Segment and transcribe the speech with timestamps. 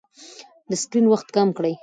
[0.69, 1.73] د سکرین وخت کم کړئ.